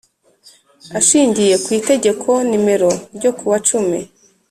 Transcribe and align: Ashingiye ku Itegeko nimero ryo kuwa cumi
Ashingiye 0.99 1.55
ku 1.63 1.69
Itegeko 1.79 2.29
nimero 2.49 2.89
ryo 3.15 3.31
kuwa 3.37 3.57
cumi 3.67 3.99